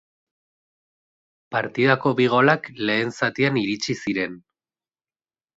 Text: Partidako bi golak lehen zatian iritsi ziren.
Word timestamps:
Partidako 1.55 2.13
bi 2.21 2.27
golak 2.37 2.71
lehen 2.89 3.15
zatian 3.21 3.63
iritsi 3.65 3.97
ziren. 4.01 4.43